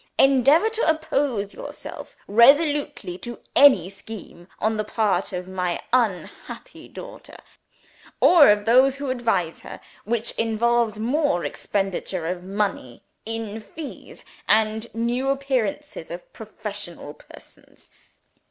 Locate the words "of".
5.31-5.47, 8.49-8.65, 12.25-12.43, 16.09-16.33